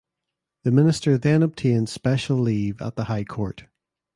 [0.63, 3.65] The Minister then obtained special leave at the High Court.